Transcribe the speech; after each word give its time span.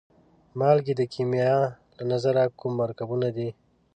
مالګې 0.59 0.93
د 0.97 1.01
کیمیا 1.13 1.53
له 1.97 2.03
نظره 2.11 2.43
کوم 2.59 2.73
مرکبونه 2.81 3.27
دي؟ 3.35 3.49